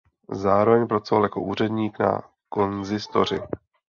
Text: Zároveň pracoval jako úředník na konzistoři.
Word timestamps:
Zároveň 0.31 0.87
pracoval 0.87 1.23
jako 1.23 1.41
úředník 1.41 1.99
na 1.99 2.21
konzistoři. 2.49 3.39